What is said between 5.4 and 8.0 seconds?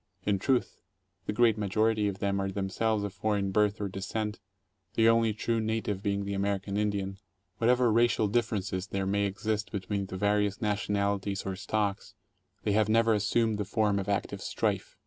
native being the American Indian. What ever